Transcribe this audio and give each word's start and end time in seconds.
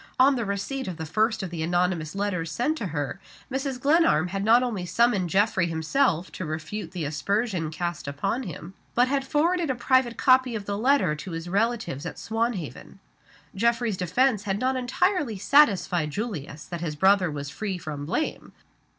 On 0.19 0.35
the 0.35 0.45
receipt 0.45 0.87
of 0.87 0.97
the 0.97 1.05
first 1.05 1.43
of 1.43 1.51
the 1.51 1.61
anonymous 1.61 2.15
letters 2.15 2.51
sent 2.51 2.75
to 2.79 2.87
her, 2.87 3.19
Mrs. 3.51 3.79
Glenarm 3.79 4.29
had 4.29 4.43
not 4.43 4.63
only 4.63 4.83
summoned 4.83 5.29
Geoffrey 5.29 5.67
himself 5.67 6.31
to 6.31 6.43
refute 6.43 6.89
the 6.89 7.05
aspersion 7.05 7.69
cast 7.69 8.07
upon 8.07 8.41
him, 8.41 8.73
but 8.95 9.07
had 9.09 9.23
forwarded 9.27 9.69
a 9.69 9.75
private 9.75 10.17
copy 10.17 10.55
of 10.55 10.65
the 10.65 10.75
letter 10.75 11.13
to 11.17 11.33
his 11.33 11.47
relatives 11.47 12.03
at 12.07 12.17
Swanhaven. 12.17 12.97
Geoffrey's 13.53 13.95
defense 13.95 14.41
had 14.45 14.57
not 14.59 14.75
entirely 14.75 15.37
satisfied 15.37 16.09
Julius 16.09 16.65
that 16.65 16.81
his 16.81 16.95
brother 16.95 17.29
was 17.29 17.51
free 17.51 17.77
from 17.77 18.07
blame. 18.07 18.53